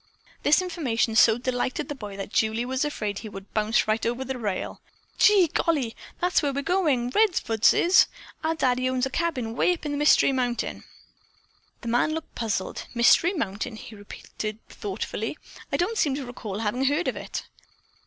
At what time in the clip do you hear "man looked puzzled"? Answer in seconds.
11.89-12.85